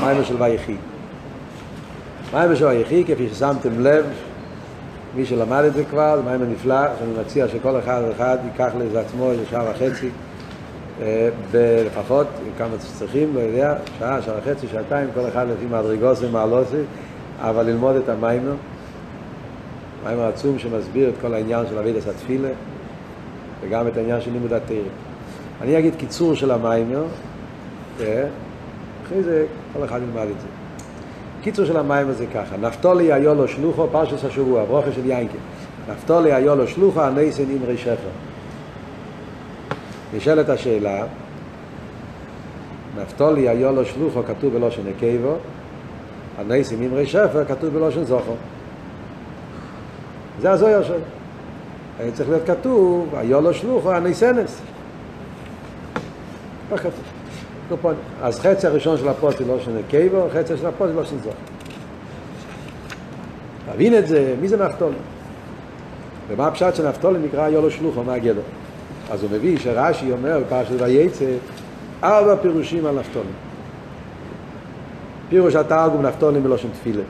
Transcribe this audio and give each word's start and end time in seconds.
מיימר 0.00 0.24
של 0.24 0.42
ויחי. 0.42 0.76
מיימר 2.32 2.54
של 2.54 2.66
ויחי, 2.66 3.04
כפי 3.04 3.28
ששמתם 3.28 3.80
לב, 3.80 4.06
מי 5.16 5.26
שלמד 5.26 5.64
את 5.64 5.74
זה 5.74 5.84
כבר, 5.84 6.16
זה 6.16 6.22
מיימר 6.22 6.46
נפלא, 6.46 6.86
שאני 6.98 7.12
מציע 7.20 7.48
שכל 7.48 7.78
אחד 7.78 8.02
ואחד 8.08 8.38
ייקח 8.44 8.72
לזה 8.78 9.00
עצמו 9.00 9.30
איזה 9.30 9.42
שעה 9.50 9.64
וחצי, 9.70 10.08
לפחות, 11.86 12.26
כמה 12.58 12.68
שצריכים, 12.80 13.34
לא 13.34 13.40
יודע, 13.40 13.74
שעה, 13.98 14.22
שעה 14.22 14.34
וחצי, 14.38 14.66
שעתיים, 14.68 15.08
כל 15.14 15.28
אחד 15.28 15.46
לפי 15.48 15.66
מדרגוסי, 15.66 16.26
מעלוסי, 16.32 16.82
אבל 17.40 17.66
ללמוד 17.66 17.96
את 17.96 18.08
המיימר. 18.08 18.54
מיימר 20.04 20.26
עצום 20.26 20.58
שמסביר 20.58 21.08
את 21.08 21.14
כל 21.20 21.34
העניין 21.34 21.66
של 21.68 21.78
עבוידס 21.78 22.08
התפילה, 22.08 22.48
וגם 23.60 23.88
את 23.88 23.96
העניין 23.96 24.20
של 24.20 24.32
לימוד 24.32 24.52
התוירה. 24.52 24.76
אני 25.62 25.78
אגיד 25.78 25.94
קיצור 25.96 26.34
של 26.34 26.50
המיימר, 26.50 27.04
אחרי 29.12 29.22
זה 29.22 29.46
כל 29.72 29.84
אחד 29.84 30.00
ילמד 30.02 30.28
את 30.30 30.40
זה. 30.40 30.46
קיצור 31.42 31.64
של 31.64 31.76
המים 31.76 32.08
הזה 32.08 32.26
ככה, 32.34 32.56
נפתולי 32.56 33.12
היו 33.12 33.34
לו 33.34 33.48
שלוחו, 33.48 33.86
פרשס 33.92 34.24
השבוע, 34.24 34.64
ברוכה 34.64 34.92
של 34.92 35.06
יינקי. 35.06 35.36
נפתולי 35.90 36.32
היו 36.32 36.56
לו 36.56 36.68
שלוחו, 36.68 37.00
הניסן 37.00 37.44
אמרי 37.50 37.78
שפר. 37.78 38.10
נשאלת 40.16 40.48
השאלה, 40.48 41.04
נפתולי 43.02 43.48
היו 43.48 43.72
לו 43.72 43.84
שלוחו 43.84 44.22
כתוב 44.22 44.52
בלושן 44.52 44.82
נקייבו, 44.88 45.34
הניסן 46.38 46.82
אמרי 46.82 47.06
שפר 47.06 47.44
כתוב 47.44 47.74
בלושן 47.74 48.04
זוכו. 48.04 48.32
זה 50.40 50.50
הזויר 50.50 50.82
שלו. 50.82 50.96
היה 51.98 52.12
צריך 52.12 52.28
להיות 52.28 52.46
כתוב, 52.46 53.14
היו 53.14 53.40
לו 53.40 53.54
שלוחו, 53.54 53.92
הניסנס. 53.92 54.60
כך 56.72 56.78
כתוב. 56.78 57.11
אז 58.22 58.40
חצי 58.40 58.66
הראשון 58.66 58.98
של 58.98 59.08
הפוסט 59.08 59.40
לא 59.40 59.60
שונה 59.60 59.80
קייבו, 59.88 60.26
חצי 60.34 60.56
של 60.56 60.66
הפוסט 60.66 60.92
לא 60.96 61.04
שונה 61.04 61.20
זוכר. 61.22 61.36
תבין 63.72 63.98
את 63.98 64.06
זה, 64.06 64.34
מי 64.40 64.48
זה 64.48 64.56
נפתולי? 64.56 64.96
ומה 66.28 66.46
הפשט 66.46 66.74
של 66.74 66.88
נפתולי 66.88 67.18
נקרא 67.18 67.48
יולו 67.48 67.70
שלוחו, 67.70 68.02
מה 68.02 68.14
הגדר? 68.14 68.40
אז 69.10 69.22
הוא 69.22 69.30
מביא 69.32 69.58
שרש"י 69.58 70.12
אומר 70.12 70.40
בפרשת 70.46 70.72
וייצא 70.78 71.24
ארבע 72.02 72.36
פירושים 72.36 72.86
על 72.86 72.98
נפתולי. 72.98 73.28
פירוש 75.28 75.54
התרגום 75.54 76.06
נפתולי 76.06 76.40
מלושן 76.40 76.68
תפילה. 76.70 77.02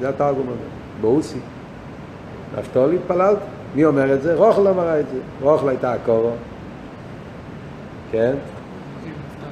זה 0.00 0.08
התרגום 0.08 0.40
אומר, 0.40 0.56
באוסי. 1.00 1.38
נפתולי 2.58 2.96
התפללת. 2.96 3.38
מי 3.74 3.84
אומר 3.84 4.14
את 4.14 4.22
זה? 4.22 4.34
רוחל 4.34 4.68
אמרה 4.68 5.00
את 5.00 5.04
זה. 5.08 5.18
רוחל 5.40 5.68
הייתה 5.68 5.92
הקורו. 5.92 6.30
כן? 8.12 8.34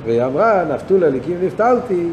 והיא 0.05 0.25
אמרה, 0.25 0.65
נפתו 0.65 0.99
לליקים 0.99 1.37
נפתלתי, 1.43 2.09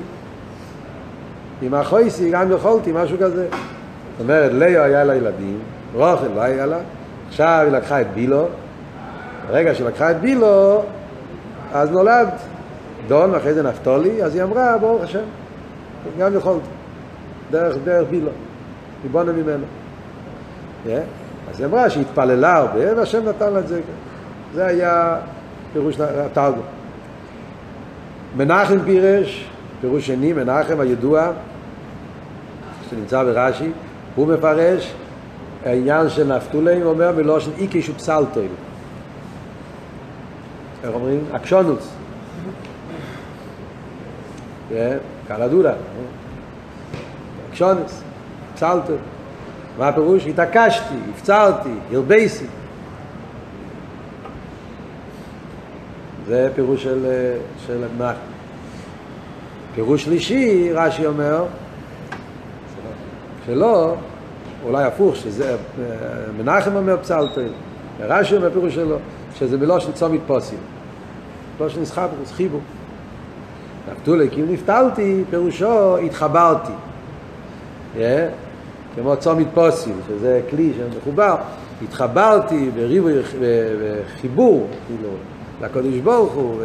עם 1.61 1.73
החויסי 1.73 2.31
גם 2.31 2.51
יכולתי, 2.51 2.91
משהו 2.91 3.17
כזה. 3.19 3.47
זאת 3.51 4.19
אומרת, 4.19 4.51
ליאו 4.53 4.81
היה 4.81 5.03
לה 5.03 5.15
ילדים, 5.15 5.59
רוחל 5.93 6.27
לא 6.35 6.41
היה 6.41 6.65
לה, 6.65 6.77
עכשיו 7.27 7.61
היא 7.63 7.71
לקחה 7.71 8.01
את 8.01 8.07
בילו, 8.13 8.47
ברגע 9.47 9.75
שהיא 9.75 9.87
לקחה 9.87 10.11
את 10.11 10.19
בילו, 10.19 10.83
אז 11.73 11.91
נולד 11.91 12.27
דון, 13.07 13.31
ואחרי 13.31 13.53
זה 13.53 13.63
נפתולי, 13.63 14.23
אז 14.23 14.35
היא 14.35 14.43
אמרה, 14.43 14.77
ברוך 14.77 15.03
השם, 15.03 15.23
גם 16.19 16.37
יכולתי, 16.37 16.67
דרך, 17.51 17.75
דרך 17.83 18.07
בילו, 18.09 18.31
ריבונו 19.03 19.33
ממנו. 19.33 19.65
Yeah. 20.85 20.89
אז 21.51 21.59
היא 21.59 21.67
אמרה 21.67 21.89
שהיא 21.89 22.01
התפללה 22.01 22.55
הרבה, 22.55 22.97
והשם 22.97 23.29
נתן 23.29 23.53
לה 23.53 23.59
את 23.59 23.67
זה. 23.67 23.81
זה 24.53 24.65
היה 24.65 25.17
פירוש 25.73 25.99
התרגום. 25.99 26.63
מנחם 28.37 28.79
פירש, 28.85 29.49
פירוש 29.81 30.07
שני, 30.07 30.33
מנחם 30.33 30.79
הידוע, 30.79 31.31
שנמצא 32.89 33.23
ברש"י, 33.23 33.71
הוא 34.15 34.27
מפרש 34.27 34.93
העניין 35.65 36.09
של 36.09 36.35
נפתולים, 36.35 36.85
אומר 36.85 37.11
מלושן 37.11 37.51
איקיש 37.57 37.89
ופסלטויל. 37.89 38.51
איך 40.83 40.93
אומרים? 40.93 41.25
אקשונוס. 41.31 41.93
קלדודה. 45.27 45.73
אקשונוס, 47.49 48.01
פסלטויל. 48.55 48.99
מה 49.77 49.87
הפירוש? 49.87 50.27
התעקשתי, 50.27 50.95
הפצרתי, 51.13 51.69
הרבייסי. 51.91 52.45
זה 56.27 56.49
פירוש 56.55 56.83
של, 56.83 57.05
של 57.67 57.83
מנחם. 57.97 58.30
פירוש 59.75 60.03
שלישי, 60.03 60.69
רש"י 60.73 61.05
אומר, 61.05 61.45
שלא, 63.45 63.95
אולי 64.65 64.83
הפוך, 64.83 65.15
שזה, 65.15 65.55
מנחם 66.37 66.75
אומר 66.75 66.97
פסלטל, 66.97 67.49
רש"י 67.99 68.35
אומר 68.35 68.49
פירוש 68.53 68.75
שלו, 68.75 68.97
שזה 69.35 69.57
מלושן 69.57 69.91
צומת 69.91 70.19
פוסים. 70.27 70.57
מלושן 71.59 71.81
נסחברוס, 71.81 72.31
חיבור. 72.31 72.61
נפתולי, 73.91 74.29
כי 74.31 74.41
אם 74.41 74.53
נפתלתי, 74.53 75.23
פירושו 75.29 75.97
התחברתי. 75.97 76.71
Yeah, 77.95 77.99
כמו 78.95 79.17
צומת 79.17 79.47
פוסים, 79.53 79.99
שזה 80.07 80.41
כלי 80.49 80.73
שמחובר. 80.77 81.35
התחברתי 81.83 82.69
בריבוי, 82.75 83.13
בחיבור, 83.21 84.67
כאילו, 84.87 85.09
לקדוש 85.61 85.99
ברוך 85.99 86.33
הוא, 86.33 86.61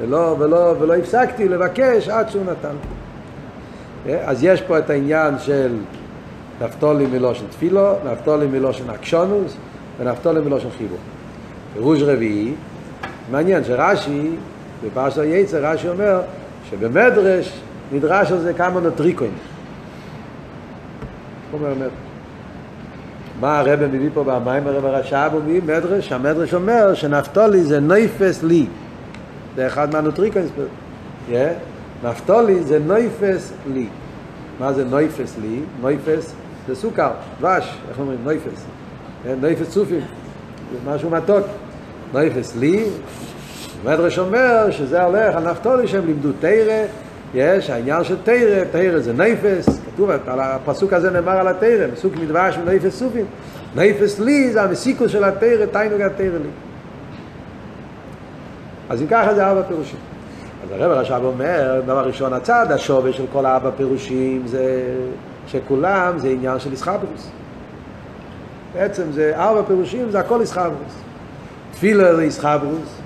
ולא, 0.00 0.36
ולא, 0.38 0.74
ולא 0.80 0.94
הפסקתי 0.94 1.48
לבקש 1.48 2.08
עד 2.08 2.30
שהוא 2.30 2.44
נתן. 2.44 2.76
אז 4.24 4.44
יש 4.44 4.62
פה 4.62 4.78
את 4.78 4.90
העניין 4.90 5.38
של 5.38 5.76
נפתולי 6.60 7.06
מלושן 7.06 7.44
תפילו, 7.50 7.94
נפתולי 8.12 8.46
מלושן 8.46 8.90
אקשונוס 8.90 9.56
ונפתולי 9.98 10.40
מלושן 10.40 10.68
חיבור. 10.78 10.98
פירוש 11.74 12.02
רביעי, 12.02 12.54
מעניין 13.30 13.64
שרש"י, 13.64 14.30
בפרשת 14.86 15.18
היצר, 15.18 15.66
רש"י 15.66 15.88
אומר 15.88 16.20
שבמדרש 16.70 17.60
נדרש 17.92 18.32
על 18.32 18.38
זה 18.38 18.52
כמה 18.52 18.80
נוטריקוין. 18.80 19.30
אומר. 21.52 21.88
מה 23.40 23.58
הרב 23.58 23.86
מביא 23.86 24.10
פה 24.14 24.24
במים 24.24 24.66
הרב 24.66 24.84
הרש"ב 24.84 25.30
הוא 25.32 25.40
מביא 25.42 25.62
מדרש, 25.62 26.12
המדרש 26.12 26.54
אומר 26.54 26.94
שנפתולי 26.94 27.62
זה 27.62 27.80
נויפס 27.80 28.42
לי 28.42 28.66
זה 29.56 29.66
אחד 29.66 29.92
מהנוטריקוינס 29.92 30.50
yeah. 31.30 31.34
נפתולי 32.04 32.62
זה 32.62 32.78
נויפס 32.78 33.52
לי 33.72 33.86
מה 34.60 34.72
זה 34.72 34.84
נויפס 34.84 35.36
לי? 35.42 35.60
נויפס 35.80 36.34
זה 36.68 36.74
סוכר, 36.74 37.10
דבש, 37.40 37.78
איך 37.88 37.98
אומרים? 37.98 38.18
נויפס 38.24 38.64
נויפס 39.40 39.68
צופים 39.70 40.00
זה 40.72 40.90
משהו 40.90 41.10
מתוק 41.10 41.46
נויפס 42.12 42.56
לי 42.56 42.84
מדרש 43.84 44.18
אומר 44.18 44.70
שזה 44.70 45.02
הולך 45.02 45.34
על 45.36 45.50
נפתולי 45.50 45.88
שהם 45.88 46.06
לימדו 46.06 46.28
תרא 46.40 46.84
יש 47.34 47.70
העניין 47.70 48.04
של 48.04 48.16
תרא, 48.24 48.64
תרא 48.72 48.98
זה 48.98 49.12
נפס, 49.12 49.80
כתוב, 49.94 50.10
על 50.10 50.40
הפסוק 50.40 50.92
הזה 50.92 51.10
נאמר 51.10 51.32
על 51.32 51.48
התרא, 51.48 51.86
מסוק 51.92 52.16
מדבש 52.16 52.58
ונפס 52.58 52.98
סופים. 52.98 53.24
נפס 53.76 54.18
לי 54.20 54.52
זה 54.52 54.62
המסיקוס 54.62 55.10
של 55.10 55.24
התרא, 55.24 55.66
תיינוג 55.66 56.00
התרא 56.00 56.24
לי. 56.26 56.65
אז 58.90 59.02
אם 59.02 59.06
ככה 59.06 59.34
זה 59.34 59.46
ארבע 59.46 59.62
פירושים. 59.62 59.98
אז 60.64 60.70
הרב 60.72 60.90
הרש"ב 60.92 61.20
אומר, 61.24 61.80
דבר 61.84 62.06
ראשון, 62.06 62.32
הצד 62.32 62.72
השווה 62.72 63.12
של 63.12 63.24
כל 63.32 63.46
ארבע 63.46 63.70
פירושים 63.76 64.42
זה 64.46 64.94
שכולם 65.46 66.18
זה 66.18 66.28
עניין 66.28 66.58
של 66.58 66.70
איסחברוס. 66.70 67.30
בעצם 68.74 69.02
זה 69.12 69.32
ארבע 69.36 69.62
פירושים, 69.66 70.10
זה 70.10 70.20
הכל 70.20 70.40
איסחברוס. 70.40 70.94
תפילה 71.72 72.14
זה 72.16 72.22
איסחברוס. 72.22 73.00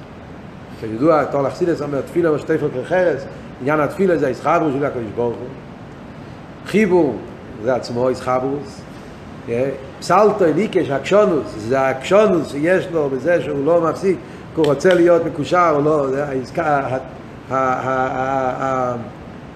כידוע, 0.80 1.24
תור 1.24 1.42
לחסידס 1.42 1.82
אומר, 1.82 2.00
תפילה 2.00 2.32
ושתפל 2.32 2.68
כחרס, 2.82 3.24
עניין 3.60 3.80
התפילה 3.80 4.16
זה 4.16 4.28
איסחברוס 4.28 4.72
של 4.78 4.84
הקדוש 4.84 5.10
ברוך. 5.16 5.36
חיבור 6.66 7.16
זה 7.64 7.74
עצמו 7.74 8.08
איסחברוס. 8.08 8.80
פסלטו 9.98 10.44
אליקש 10.44 10.90
הקשונוס, 10.90 11.54
זה 11.58 11.88
הקשונוס 11.88 12.52
שיש 12.52 12.88
לו 12.92 13.08
בזה 13.10 13.42
שהוא 13.42 13.66
לא 13.66 13.80
מפסיק, 13.80 14.18
הוא 14.56 14.64
רוצה 14.64 14.94
להיות 14.94 15.22
מקושר 15.26 15.72
או 15.74 15.80
לא, 15.80 16.06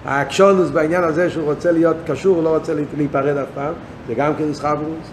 האקשונוס 0.05 0.69
בעניין 0.69 1.03
הזה 1.03 1.29
שהוא 1.29 1.45
רוצה 1.45 1.71
להיות 1.71 1.97
קשור, 2.07 2.35
הוא 2.35 2.43
לא 2.43 2.55
רוצה 2.55 2.73
להיפרד 2.97 3.37
אף 3.37 3.47
פעם, 3.55 3.73
זה 4.07 4.13
גם 4.13 4.35
כן 4.35 4.43
איסחברוס. 4.43 5.09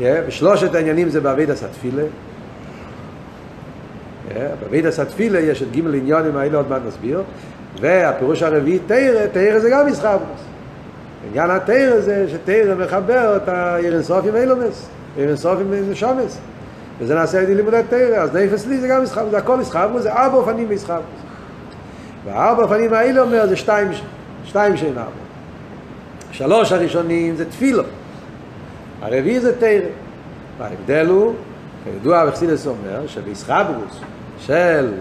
ושלושת 0.00 0.74
העניינים 0.74 1.08
זה 1.08 1.20
בעבידת 1.20 1.62
התפילה. 1.62 2.02
בעבידת 4.62 4.98
התפילה 4.98 5.40
יש 5.40 5.62
את 5.62 5.70
גימל 5.70 5.94
עניונים 5.94 6.36
האלה 6.36 6.56
עוד 6.56 6.70
מעט 6.70 6.82
נסביר. 6.86 7.22
והפירוש 7.80 8.42
הרביעי 8.42 8.78
תרא, 8.86 9.26
תרא 9.32 9.58
זה 9.58 9.70
גם 9.70 9.86
איסחברוס. 9.86 10.40
עניין 11.30 11.50
התרא 11.50 12.00
זה 12.00 12.26
שתרא 12.28 12.74
מחבר 12.74 13.36
את 13.36 13.48
הירנסוף 13.48 14.26
עם 14.26 14.36
אילומס, 14.36 14.88
ירנסוף 15.18 15.58
עם 15.60 15.90
נשומס. 15.90 16.38
וזה 17.02 17.14
נעשה 17.14 17.38
על 17.38 17.44
ידי 17.44 17.54
לימודי 17.54 17.80
תרא, 17.88 18.16
אז 18.16 18.36
נפס 18.36 18.66
לי 18.66 18.80
זה 18.80 18.88
גם 18.88 19.00
איסחברוס, 19.02 19.30
זה 19.30 19.38
הכל 19.38 19.60
איסחברוס, 19.60 20.02
זה 20.02 20.12
ארבע 20.12 20.36
אופנים 20.36 20.68
באיסחברוס. 20.68 21.02
וארבע 22.24 22.62
אופנים 22.62 22.94
האלה 22.94 23.20
אומר 23.20 23.46
זה 23.46 23.56
שתיים, 23.56 23.88
שתיים 24.44 24.76
שאין 24.76 24.98
ארבע. 24.98 25.10
שלוש 26.32 26.72
הראשונים 26.72 27.36
זה 27.36 27.44
תפילו. 27.44 27.82
הרביעי 29.02 29.40
זה 29.40 29.60
תרא. 29.60 29.88
ההבדל 30.60 31.06
הוא, 31.06 31.34
כידוע 31.84 32.24
וחסידס 32.28 32.66
אומר, 32.66 33.06
שבישחברוס 33.06 34.00
של 34.38 34.92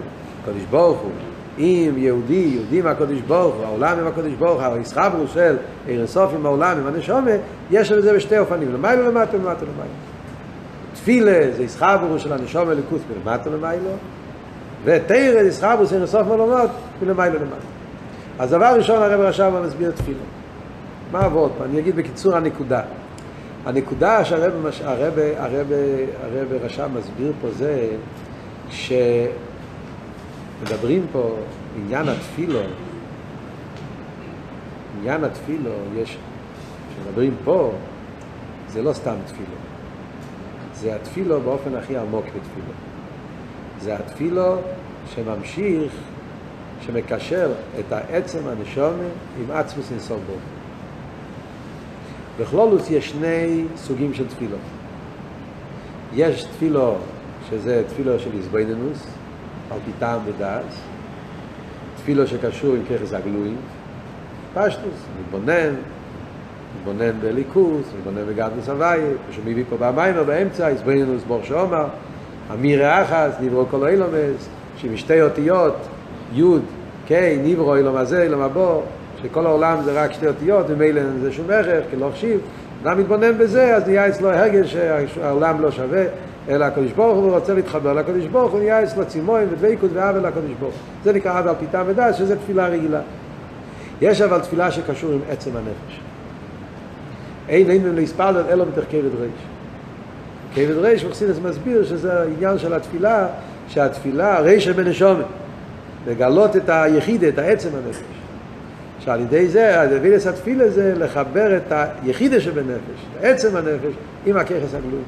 קדוש 0.46 0.64
ברוך 0.70 1.00
הוא 1.00 1.12
אם 1.58 1.94
יהודי, 1.98 2.34
יהודי 2.34 2.82
מהקדוש 2.82 3.20
ברוך 3.28 3.56
הוא, 3.56 3.66
העולם 3.66 4.00
עם 4.00 4.08
הקדוש 4.08 4.34
ברוך 4.34 4.62
הוא, 4.62 4.74
הישחברוס 4.74 5.34
של 5.34 5.56
עיר 5.88 6.04
הסוף 6.04 6.32
עם 6.34 6.46
העולם, 6.46 6.78
עם 6.78 6.88
הנשומת, 6.88 7.40
יש 7.72 7.92
לזה 7.92 8.14
בשתי 8.14 8.38
אופנים, 8.38 8.74
למיילו 8.74 9.12
למטה 9.12 9.38
ולמטה 9.38 9.62
למיילו. 9.62 10.11
תפילה 11.02 11.52
זה 11.56 11.64
ישחברוס 11.64 12.22
של 12.22 12.34
הנשומת 12.34 12.78
לקוס 12.78 13.02
מלמטה 13.10 13.50
למיילו, 13.50 13.90
ותרא 14.84 15.44
זה 15.44 15.48
ישחברוס 15.48 15.90
של 15.90 16.04
הסוף 16.04 16.28
מלומות 16.28 16.70
מלמיילו 17.02 17.40
למטה. 17.40 17.56
אז 18.40 18.50
דבר 18.50 18.74
ראשון 18.78 19.04
הרב 19.04 19.20
רשב 19.20 19.52
מסביר 19.66 19.92
תפילה. 19.92 20.20
מה 21.12 21.20
עבוד? 21.20 21.52
אני 21.66 21.80
אגיד 21.80 21.96
בקיצור 21.96 22.36
הנקודה. 22.36 22.82
הנקודה 23.66 24.26
שהרב 24.26 24.66
הרב, 24.84 25.14
הרב, 25.38 25.68
הרב 26.24 26.48
רשם 26.64 26.90
מסביר 26.94 27.32
פה 27.42 27.48
זה 27.52 27.88
שמדברים 30.62 31.06
פה 31.12 31.36
עניין 31.76 32.10
התפילו, 32.10 32.60
עניין 35.00 35.24
התפילו, 35.24 35.72
יש, 35.96 36.18
כשמדברים 36.90 37.36
פה, 37.44 37.72
זה 38.70 38.82
לא 38.82 38.94
סתם 38.94 39.16
תפילו, 39.26 39.71
זה 40.82 40.96
התפילו 40.96 41.42
באופן 41.42 41.76
הכי 41.76 41.98
עמוק 41.98 42.26
בתפילו. 42.26 42.74
זה 43.82 43.96
התפילו 43.96 44.56
שממשיך, 45.16 45.94
שמקשר 46.82 47.52
את 47.80 47.92
העצם 47.92 48.40
הנשומה 48.48 49.04
עם 49.40 49.52
עצמוס 49.52 49.92
אינסוף 49.92 50.20
ברוך 50.28 50.42
בכלולוס 52.40 52.90
יש 52.90 53.10
שני 53.10 53.64
סוגים 53.76 54.14
של 54.14 54.28
תפילות. 54.28 54.60
יש 56.14 56.44
תפילו 56.44 56.96
שזה 57.50 57.84
תפילו 57.88 58.20
של 58.20 58.30
איזבנינוס, 58.38 59.08
על 59.72 59.80
פי 59.86 59.92
טעם 60.00 60.20
ודעת, 60.26 60.66
תפילו 61.98 62.28
שקשור 62.28 62.76
עם 62.76 62.82
ככס 62.86 63.14
הגלויים, 63.14 63.58
פשטוס, 64.54 65.06
מתבונן, 65.20 65.76
מתבונן 66.78 67.20
בליכוס, 67.22 67.86
מתבונן 67.98 68.28
בגדנוס 68.28 68.70
הוואי, 68.70 69.00
פשוט 69.30 69.44
מביא 69.46 69.64
פה 69.70 69.76
במיימר 69.80 70.24
באמצע, 70.24 70.68
איזבנינוס 70.68 71.24
בור 71.28 71.40
שאומר, 71.44 71.86
אמיר 72.54 72.86
האחס, 72.86 73.32
נברו 73.42 73.66
כל 73.72 73.88
אילומס, 73.88 74.50
שמשתי 74.78 75.22
אותיות, 75.22 75.76
י' 76.34 76.44
ק', 77.08 77.12
נברו 77.44 77.76
אילום 77.76 77.96
הזה, 77.96 78.24
אילום 78.24 78.42
הבוא, 78.42 78.82
שכל 79.24 79.46
העולם 79.46 79.82
זה 79.84 80.04
רק 80.04 80.12
שתי 80.12 80.28
אותיות, 80.28 80.66
ומילא 80.70 81.02
זה 81.22 81.32
שום 81.32 81.46
ערך, 81.50 81.84
כי 81.90 81.96
לא 81.96 82.10
חשיב. 82.14 82.40
אדם 82.84 83.00
מתבונן 83.00 83.38
בזה, 83.38 83.76
אז 83.76 83.88
נהיה 83.88 84.08
אצלו 84.08 84.30
הרגש 84.30 84.78
שהעולם 85.08 85.62
לא 85.62 85.72
שווה, 85.72 86.04
אלא 86.50 86.66
הקדוש 86.66 86.92
ברוך 86.92 87.18
הוא 87.18 87.32
רוצה 87.32 87.54
להתחבר 87.54 87.94
לקדוש 87.94 88.26
ברוך 88.26 88.52
הוא, 88.52 88.60
נהיה 88.60 88.84
אצלו 88.84 89.06
צימון 89.06 89.42
ודבקות 89.52 89.90
ועוול 89.94 90.28
לקדוש 90.28 90.52
ברוך. 90.60 90.76
זה 91.04 91.14
נקרא 91.14 91.40
עוול 91.40 91.54
פיתה 91.60 91.84
ודעת, 91.88 92.16
שזה 92.16 92.36
תפילה 92.36 92.68
רגילה. 92.68 93.02
יש 94.02 94.22
אבל 94.22 94.40
תפילה 94.40 94.72
שקשור 94.72 95.12
עם 95.12 95.20
עצם 95.30 95.52
הנפש. 95.58 96.11
אין 97.50 97.70
אין 97.70 97.96
להספלל 97.96 98.44
אלא 98.50 98.66
מתוך 98.66 98.86
כבד 98.90 99.16
ריש. 99.22 99.32
כבד 100.56 100.78
ריש, 100.78 101.06
מחסינס 101.06 101.38
מסביר 101.44 101.86
שזה 101.86 102.20
העניין 102.20 102.58
של 102.58 102.74
התפילה, 102.74 103.28
שהתפילה, 103.68 104.40
ריש 104.40 104.68
בנשומת, 104.68 105.26
לגלות 106.08 106.56
את 106.56 106.70
היחיד, 106.70 107.24
את 107.24 107.40
העצם 107.40 107.70
הנפש. 107.76 108.02
שעל 109.00 109.20
ידי 109.22 109.48
זה, 109.48 109.82
הדבילס 109.82 110.28
התפילה 110.28 110.70
זה 110.70 110.94
לחבר 110.98 111.58
את 111.58 111.72
היחידה 111.72 112.42
שבנפש, 112.42 113.06
את 113.20 113.24
עצם 113.24 113.56
הנפש, 113.56 113.94
עם 114.26 114.38
הככס 114.38 114.74
הגלוי. 114.74 115.02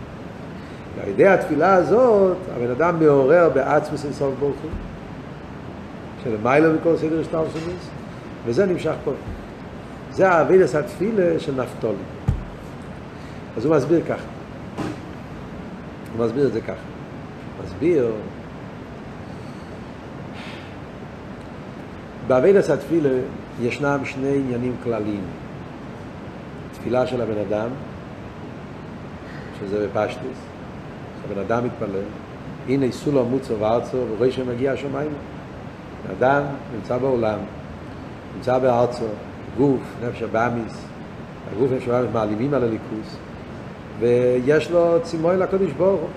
ועל 0.98 1.10
ידי 1.10 1.28
התפילה 1.28 1.74
הזאת, 1.74 2.38
הבן 2.56 2.72
אדם 2.72 3.00
מעורר 3.00 3.50
בעצמוס 3.54 4.06
אינסוף 4.06 4.34
ברוך 4.40 4.56
הוא, 4.64 4.72
שלמיילא 6.24 6.74
מכל 6.74 6.98
סדר 6.98 7.24
שטר 7.24 7.44
שמיס, 7.54 7.90
וזה 8.46 8.66
נמשך 8.66 8.94
פה. 9.04 9.12
זה 10.12 10.30
האבילס 10.30 10.76
התפילה 10.76 11.40
של 11.40 11.52
נפתולי. 11.62 12.23
אז 13.58 13.66
הוא 13.66 13.76
מסביר 13.76 14.02
ככה. 14.06 14.26
הוא 16.18 16.26
מסביר 16.26 16.48
את 16.48 16.54
זה 16.54 16.62
ככה. 16.62 16.74
מסביר 17.64 18.12
באבילס 22.28 22.70
התפילה 22.70 23.10
ישנם 23.62 24.00
שני 24.06 24.36
עניינים 24.36 24.76
כלליים. 24.84 25.24
תפילה 26.74 27.08
של 27.08 27.22
הבן 27.22 27.38
אדם, 27.48 27.68
שזה 29.60 29.88
בפשטוס, 29.88 30.38
הבן 31.26 31.42
אדם 31.42 31.66
מתפלל, 31.66 32.04
הנה 32.68 32.92
סולו 32.92 33.26
מוצו 33.26 33.60
וארצו 33.60 33.98
ורואה 33.98 34.32
שמגיע 34.32 34.72
השמיים. 34.72 35.12
אדם 36.20 36.44
נמצא 36.76 36.98
בעולם, 36.98 37.40
נמצא 38.36 38.60
בארצו, 38.60 39.06
גוף, 39.58 39.82
נפש 40.06 40.22
הבאמיס, 40.22 40.86
הגוף 41.52 41.72
נפש 41.72 41.88
הבאמיס 41.88 42.14
מעלימים 42.14 42.54
על 42.54 42.64
הליכוס, 42.64 43.18
ויש 44.00 44.72
לו 44.72 44.98
צימוי 45.04 45.38
לקודש 45.38 45.72
ברוך 45.72 46.02
הוא. 46.02 46.10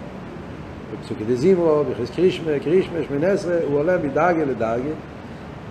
בפסוקי 0.93 1.25
דזימו, 1.25 1.83
בכריס 1.91 2.11
קרישמה, 2.11 2.51
קרישמה, 2.65 2.99
שמונה 3.09 3.27
עשרה, 3.27 3.57
הוא 3.69 3.79
עולה 3.79 3.97
מדרגה 3.99 4.45
לדרגה, 4.45 4.91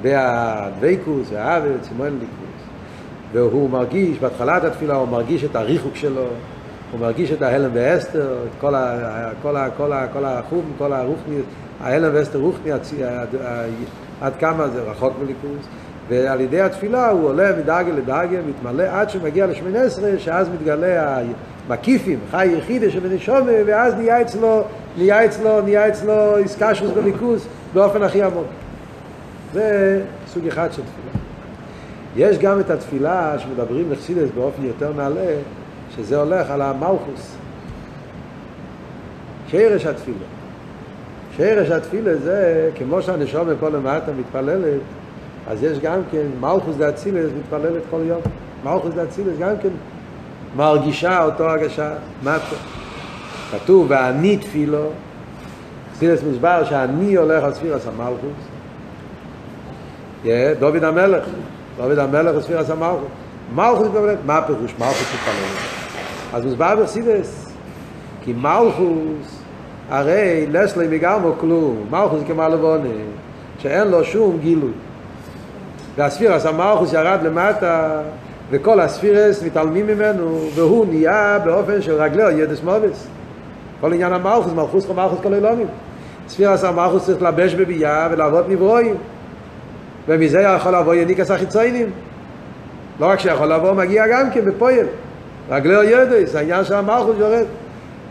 והדבקוס, 0.01 1.27
והאווה, 1.31 1.69
צימון 1.81 2.07
ליכוס. 2.07 2.65
והוא 3.31 3.69
מרגיש, 3.69 4.19
בהתחלת 4.19 4.63
התפילה 4.63 4.95
הוא 4.95 5.07
מרגיש 5.07 5.43
את 5.43 5.55
הריחוק 5.55 5.95
שלו, 5.95 6.25
הוא 6.91 6.99
מרגיש 6.99 7.31
את 7.31 7.41
ההלם 7.41 7.69
ואסתר, 7.73 8.37
את 8.43 8.61
כל, 8.61 8.75
ה, 8.75 9.29
כל, 9.41 9.55
ה, 9.55 9.69
כל, 9.77 9.93
ה, 9.93 10.07
כל 10.13 10.25
החום, 10.25 10.63
כל 10.77 10.93
הרוחני, 10.93 11.35
ההלם 11.81 12.09
ואסתר 12.13 12.39
רוחני, 12.39 12.71
עד 14.21 14.33
כמה 14.39 14.67
זה 14.67 14.81
רחוק 14.81 15.13
מליכוס. 15.23 15.67
ועל 16.07 16.41
ידי 16.41 16.61
התפילה 16.61 17.09
הוא 17.09 17.27
עולה 17.27 17.51
מדרגה 17.59 17.91
לדרגה, 17.91 18.37
מתמלא 18.47 18.83
עד 18.83 19.09
שמגיע 19.09 19.47
לשמונה 19.47 19.81
עשרה, 19.81 20.09
שאז 20.19 20.49
מתגלה 20.49 21.19
המקיפים, 21.69 22.19
חי 22.31 22.47
יחידה 22.47 22.91
שבנשומה, 22.91 23.51
ואז 23.65 23.93
נהיה 23.93 24.21
אצלו, 24.21 24.63
נהיה 24.97 25.25
אצלו, 25.25 25.61
נהיה 25.61 25.87
אצלו 25.87 26.37
עסקה 26.37 26.75
של 26.75 26.91
בליכוס 26.91 27.47
באופן 27.73 28.03
הכי 28.03 28.21
עמוק. 28.21 28.47
זה 29.53 30.01
סוג 30.27 30.47
אחד 30.47 30.69
של 30.71 30.81
תפילה. 30.81 31.23
יש 32.15 32.37
גם 32.37 32.59
את 32.59 32.69
התפילה 32.69 33.39
שמדברים 33.39 33.91
לחסידס 33.91 34.29
באופן 34.35 34.65
יותר 34.65 34.93
נעלה, 34.93 35.35
שזה 35.95 36.17
הולך 36.17 36.49
על 36.49 36.61
המלכוס. 36.61 37.35
שרש 39.47 39.85
התפילה. 39.85 40.17
שרש 41.37 41.71
התפילה 41.71 42.15
זה, 42.15 42.69
כמו 42.75 43.01
שהנשום 43.01 43.47
פה 43.59 43.69
למטה 43.69 44.11
מתפללת, 44.19 44.81
אז 45.47 45.63
יש 45.63 45.79
גם 45.79 45.99
כן, 46.11 46.25
מלכוס 46.39 46.75
דאצילס 46.75 47.31
מתפללת 47.39 47.81
כל 47.89 47.99
יום. 48.07 48.21
מלכוס 48.63 48.93
דאצילס 48.93 49.39
גם 49.39 49.53
כן 49.61 49.69
מרגישה 50.55 51.23
אותו 51.23 51.49
הרגשה 51.49 51.91
מטה. 52.23 52.55
כתוב, 53.51 53.85
ואני 53.89 54.37
תפילו, 54.37 54.89
חסידס 55.93 56.23
מוסבר 56.23 56.63
שאני 56.65 57.15
הולך 57.15 57.43
על 57.43 57.53
ספירס 57.53 57.87
המלכוס, 57.87 58.45
דוד 60.59 60.83
המלך, 60.83 61.25
דוד 61.77 61.99
המלך 61.99 62.37
וספיר 62.37 62.59
עשה 62.59 62.75
מלכות. 62.75 63.07
מלכות 63.55 63.85
מתפללת, 63.85 64.17
מה 64.25 64.37
הפירוש? 64.37 64.73
מלכות 64.79 65.07
מתפללת. 65.13 65.57
אז 66.33 66.45
מוסבר 66.45 66.75
בחסידס, 66.75 67.51
כי 68.23 68.33
מלכות, 68.33 69.25
הרי 69.89 70.45
לסלי 70.51 70.87
מגרמו 70.87 71.33
כלום, 71.39 71.85
מלכות 71.91 72.19
זה 72.19 72.25
כמו 72.25 72.43
לבונה, 72.43 72.89
שאין 73.59 73.87
לו 73.87 74.03
שום 74.03 74.37
גילוי. 74.41 74.71
והספיר 75.95 76.33
עשה 76.33 76.51
מלכות 76.51 76.93
ירד 76.93 77.19
למטה, 77.23 78.01
וכל 78.51 78.79
הספירס 78.79 79.43
מתעלמים 79.43 79.87
ממנו, 79.87 80.49
והוא 80.55 80.85
נהיה 80.85 81.39
באופן 81.45 81.81
של 81.81 81.93
רגלו 81.93 82.29
ידס 82.29 82.63
מובס. 82.63 83.07
כל 83.81 83.93
עניין 83.93 84.13
המלכות, 84.13 84.55
מלכות 84.55 84.89
מלכות 84.89 85.19
כל 85.23 85.33
אילומים. 85.33 85.67
ספיר 86.27 86.51
עשה 86.51 86.71
מלכות 86.71 87.01
צריך 87.01 87.21
לבש 87.21 87.53
בבייה 87.53 88.09
ולעבוד 88.11 88.45
נברואים. 88.49 88.95
ומזה 90.07 90.41
יכול 90.41 90.75
לבוא 90.75 90.95
יניקס 90.95 91.31
החיציינים. 91.31 91.89
לא 92.99 93.05
רק 93.05 93.19
שיכול 93.19 93.47
לבוא, 93.47 93.73
מגיע 93.73 94.07
גם 94.07 94.31
כן 94.31 94.45
בפועל. 94.45 94.85
רגלו 95.49 95.83
יודס, 95.83 96.35
העניין 96.35 96.63
של 96.63 96.73
המלכות 96.73 97.15
יורד. 97.19 97.45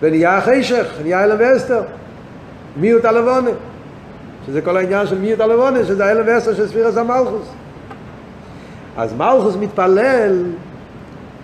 ונהיה 0.02 0.40
חשך, 0.40 0.86
נהיה 1.02 1.24
אלם 1.24 1.36
ואסתר. 1.38 1.82
מיעוט 2.80 3.04
הלבונה. 3.04 3.50
שזה 4.46 4.60
כל 4.60 4.76
העניין 4.76 5.06
של 5.06 5.18
מיעוט 5.18 5.40
הלבונה, 5.40 5.84
שזה 5.84 6.04
האלם 6.04 6.24
ואסתר 6.26 6.54
של 6.54 6.68
ספירס 6.68 6.96
המלכוס. 6.96 7.48
אז 8.96 9.12
מלכוס 9.12 9.56
מתפלל 9.60 10.44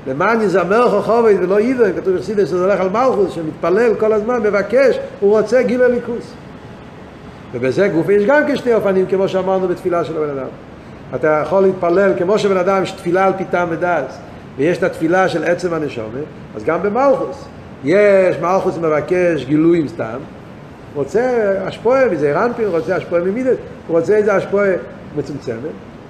למען 0.07 0.41
יזמר 0.41 0.91
חוכבת 0.91 1.37
ולא 1.43 1.61
ידע, 1.61 1.93
כתוב 1.93 2.17
בחסידס 2.17 2.49
שזה 2.49 2.65
הולך 2.65 2.81
על 2.81 2.89
מלכוס, 2.89 3.33
שמתפלל 3.33 3.95
כל 3.95 4.13
הזמן, 4.13 4.43
מבקש, 4.43 4.99
הוא 5.21 5.39
רוצה 5.39 5.63
גיל 5.63 5.83
הליכוס. 5.83 6.33
ובזה 7.53 7.89
גוף 7.89 8.09
יש 8.09 8.25
גם 8.27 8.43
כשתי 8.53 8.75
אופנים, 8.75 9.07
כמו 9.07 9.29
שאמרנו 9.29 9.69
בתפילה 9.69 10.05
של 10.05 10.17
הבן 10.17 10.39
אדם. 10.39 10.49
אתה 11.15 11.43
יכול 11.47 11.63
להתפלל 11.63 12.13
כמו 12.19 12.39
שבן 12.39 12.57
אדם 12.57 12.83
יש 12.83 12.93
תפילה 12.93 13.27
על 13.27 13.33
פיתם 13.39 13.67
ודס, 13.71 14.19
ויש 14.57 14.79
את 14.79 14.83
התפילה 14.83 15.29
של 15.29 15.45
עצם 15.45 15.75
הנשומת, 15.75 16.25
אז 16.57 16.65
גם 16.65 16.83
במלכוס. 16.83 17.45
יש 17.85 18.37
מלכוס 18.43 18.79
מבקש 18.79 19.45
גילויים 19.45 19.89
סתם, 19.89 20.19
רוצה 20.95 21.55
אשפויה 21.69 22.09
מזה 22.09 22.33
רנפין, 22.33 22.69
רוצה 22.69 22.97
אשפויה 22.97 23.25
ממידס, 23.25 23.57
הוא 23.87 23.99
רוצה 23.99 24.17
איזה 24.17 24.39
אשפויה 24.39 24.77
מצומצמת, 25.17 25.57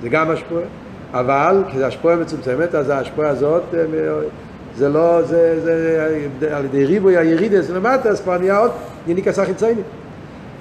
זה 0.02 0.09
גם 0.09 0.30
אשפויה, 0.30 0.66
אבל 1.12 1.64
כשזה 1.68 1.88
אשפויה 1.88 2.16
מצומצמת, 2.16 2.74
אז 2.74 2.88
האשפויה 2.88 3.28
הזאת, 3.28 3.62
אה, 3.74 3.84
זה 4.76 4.88
לא, 4.88 5.22
זה, 5.22 5.60
זה, 5.60 6.56
על 6.56 6.64
ידי 6.64 6.84
ריבוי 6.84 7.16
הירידס 7.16 7.70
למטה, 7.70 8.08
אז 8.08 8.20
כבר 8.20 8.38
נהיה 8.38 8.58
עוד 8.58 8.70
יניקה 8.70 9.10
יניקס 9.10 9.38
החיציינים. 9.38 9.84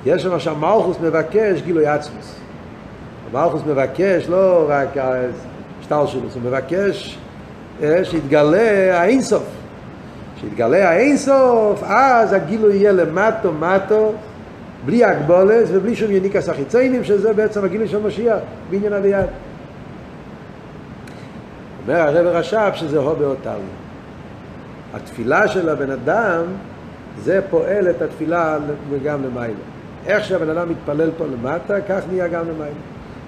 יש 0.06 0.24
שם 0.24 0.40
שהמלכוס 0.40 0.98
מבקש 1.04 1.62
גילוי 1.62 1.88
עצמוס. 1.88 2.36
המלכוס 3.32 3.62
מבקש 3.68 4.30
לא 4.30 4.66
רק 4.70 4.88
השטר 4.98 6.06
שלו, 6.06 6.22
הוא 6.22 6.42
מבקש 6.46 7.18
אה, 7.84 8.06
שיתגלה 8.06 9.00
האינסוף. 9.00 9.44
שיתגלה 10.42 10.90
האינסוף, 10.90 11.84
אז 11.84 12.34
הגילוי 12.34 12.76
יהיה 12.76 12.92
למטו 12.92 13.52
מטו, 13.54 14.14
בלי 14.86 15.04
הגבולס 15.04 15.70
ובלי 15.74 15.96
שום 15.96 16.12
יניקס 16.12 16.50
החיציינים, 16.50 17.04
שזה 17.04 17.34
בעצם 17.34 17.66
הגילוי 17.66 17.88
של 17.88 18.00
משיח, 18.00 18.38
בעניין 18.70 18.94
הליד. 18.94 19.26
אומר 21.82 22.02
הרב 22.02 22.26
רש"ב 22.26 22.72
שזה 22.74 23.00
הו 23.00 23.16
באותריה. 23.16 23.56
התפילה 24.94 25.48
של 25.48 25.70
הבן 25.70 25.92
אדם, 25.92 26.42
זה 27.24 27.42
פועל 27.50 27.90
את 27.90 28.02
התפילה 28.02 28.58
גם 29.04 29.24
למעלה. 29.24 29.54
איך 30.06 30.26
שהבן 30.26 30.50
אדם 30.50 30.70
מתפלל 30.70 31.10
פה 31.18 31.26
למטה, 31.26 31.82
כך 31.82 32.00
נהיה 32.10 32.28
גם 32.28 32.50
למעלה. 32.50 32.72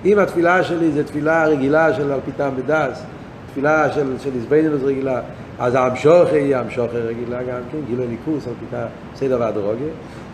אם 0.05 0.19
התפילה 0.19 0.63
שלי 0.63 0.91
זה 0.91 1.03
תפילה 1.03 1.47
רגילה 1.47 1.93
של 1.93 2.11
אלפיתם 2.11 2.49
ודס, 2.55 3.03
תפילה 3.51 3.91
של, 3.91 4.13
של 4.19 4.29
איזבנינוס 4.35 4.81
רגילה, 4.83 5.21
אז 5.59 5.75
המשוכר 5.75 6.35
יהיה 6.35 6.59
המשוכר 6.59 7.07
רגילה 7.07 7.43
גם 7.43 7.59
כן, 7.71 7.77
גילוי 7.87 8.07
ליכוס 8.07 8.47
על 8.47 8.53
פיתה 8.59 8.85
סדר 9.15 9.37
והדרוגיה. 9.39 9.87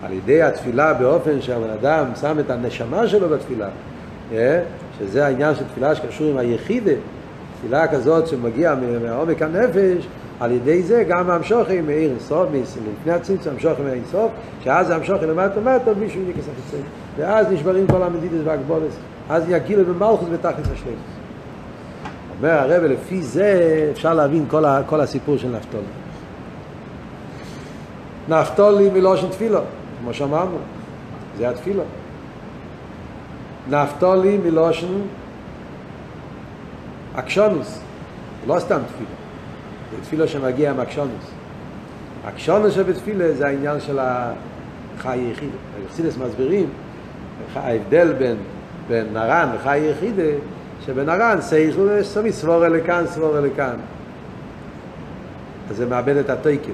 על 0.03 0.13
ידי 0.13 0.41
התפילה 0.41 0.93
באופן 0.93 1.41
שהבן 1.41 1.69
אדם 1.69 2.05
שם 2.21 2.39
את 2.39 2.49
הנשמה 2.49 3.07
שלו 3.07 3.29
בתפילה, 3.29 3.67
אה, 4.33 4.61
שזה 4.99 5.25
העניין 5.25 5.55
של 5.55 5.63
תפילה 5.63 5.95
שקשור 5.95 6.31
עם 6.31 6.37
היחידה, 6.37 6.91
תפילה 7.59 7.87
כזאת 7.87 8.27
שמגיעה 8.27 8.75
מעומק 9.05 9.41
הנפש, 9.41 10.07
על 10.39 10.51
ידי 10.51 10.83
זה 10.83 11.03
גם 11.07 11.29
המשוכר 11.29 11.81
מאיר 11.85 12.09
אינסוף, 12.11 12.47
לפני 12.99 13.13
הצמצום 13.13 13.53
המשוכר 13.53 13.83
מאיר 13.83 13.93
אינסוף, 13.93 14.31
שאז 14.63 14.89
המשוכר 14.89 15.25
למטה 15.25 15.93
בלי 15.93 16.09
שהוא 16.09 16.23
יניקס 16.23 16.39
החיצי. 16.39 16.83
ואז 17.17 17.47
נשברים 17.51 17.87
כל 17.87 18.03
המדידס 18.03 18.39
והגבולס, 18.43 18.93
אז 19.29 19.43
יגילו 19.49 19.85
במלכוס 19.85 20.27
בתכלס 20.33 20.67
השלמות. 20.73 20.97
אומר 22.37 22.51
הרב, 22.51 22.83
לפי 22.83 23.21
זה 23.21 23.89
אפשר 23.91 24.13
להבין 24.13 24.45
כל, 24.47 24.65
ה, 24.65 24.81
כל 24.85 25.01
הסיפור 25.01 25.37
של 25.37 25.49
נפתולי. 25.49 25.83
נפתולי 28.29 28.89
מלושן 28.89 29.29
תפילו, 29.29 29.59
כמו 30.01 30.13
שאמרנו, 30.13 30.57
זה 31.37 31.49
התפילו. 31.49 31.83
נפתולי 33.69 34.37
מלושן 34.37 34.87
אקשונוס, 37.19 37.79
לא 38.47 38.59
סתם 38.59 38.79
תפילה, 38.87 39.09
זה 39.91 40.03
תפילה 40.03 40.27
שמגיע 40.27 40.71
עם 40.71 40.79
אקשונוס. 40.79 41.31
שבתפילה 42.69 43.33
זה 43.33 43.47
העניין 43.47 43.79
של 43.79 43.99
החי 43.99 45.17
יחיד. 45.31 45.49
היחסידס 45.77 46.17
מסבירים 46.17 46.69
ההבדל 47.55 48.13
בין, 48.13 48.35
בין 48.87 49.13
נרן 49.13 49.49
וחי 49.55 49.79
יחידה 49.79 50.37
שבנרן 50.85 51.41
סייכל 51.41 51.89
יש 51.99 52.07
סמי 52.07 52.31
סבורה 52.31 52.69
לכאן, 52.69 53.03
סבורה 53.07 53.41
לכאן. 53.41 53.75
אז 55.69 55.77
זה 55.77 55.85
מאבד 55.85 56.17
את 56.17 56.29
התקף. 56.29 56.71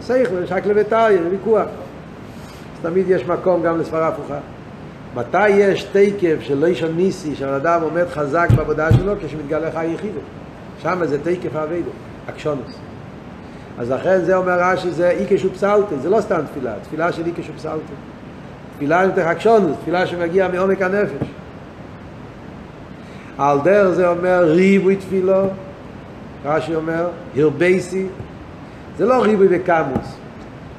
סייכל 0.00 0.44
רק 0.48 0.66
לביתר, 0.66 1.06
ויכוח. 1.30 1.66
אז 1.66 2.82
תמיד 2.82 3.10
יש 3.10 3.24
מקום 3.24 3.62
גם 3.62 3.80
לסברה 3.80 4.08
הפוכה. 4.08 4.38
מתי 5.18 5.48
יש 5.48 5.82
תקף 5.82 6.36
של 6.40 6.64
איש 6.64 6.82
הניסי, 6.82 7.34
שהבן 7.34 7.54
אדם 7.54 7.82
עומד 7.82 8.04
חזק 8.08 8.48
בעבודה 8.56 8.92
שלו, 8.92 9.12
כשמתגלה 9.26 9.72
חי 9.72 9.86
יחידה. 9.86 10.20
שם 10.82 11.04
זה 11.04 11.18
תקף 11.22 11.56
האבידו, 11.56 11.90
אקשונוס. 12.28 12.74
אז 13.78 13.90
לכן 13.90 14.24
זה 14.24 14.36
אומר 14.36 14.58
רש"י, 14.60 14.90
זה 14.90 15.10
איקש 15.10 15.44
ופסלתי, 15.44 15.94
זה 16.02 16.10
לא 16.10 16.20
סתם 16.20 16.40
תפילה, 16.50 16.72
תפילה 16.82 17.12
של 17.12 17.26
איקש 17.26 17.50
ופסלתי. 17.54 17.92
תפילה 18.76 19.02
עם 19.02 19.10
תחקשונוס, 19.10 19.76
תפילה 19.82 20.06
שמגיעה 20.06 20.48
מעומק 20.48 20.82
הנפש. 20.82 21.26
על 23.38 23.58
דרך 23.64 23.88
זה 23.88 24.08
אומר 24.08 24.44
ריבוי 24.44 24.96
תפילו, 24.96 25.48
רש"י 26.44 26.74
אומר, 26.74 27.08
הרבייסי, 27.36 28.06
זה 28.98 29.06
לא 29.06 29.22
ריבוי 29.22 29.48
בקמוס, 29.48 30.16